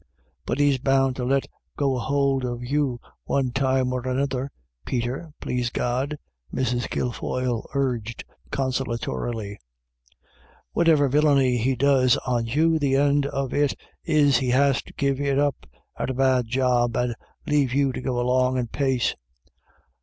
[0.47, 1.45] "But he's bound to let
[1.77, 4.49] go a hould of you one time or another,
[4.83, 6.17] Peter, plase God,"
[6.51, 6.89] Mrs.
[6.89, 9.57] Kilfoyle urged consolatorily,"
[10.75, 15.21] whativer villiany he does on you, the end of it is he has to give
[15.21, 15.67] it up
[15.99, 17.13] as a bad job, and
[17.45, 19.13] lave you to go along in paice."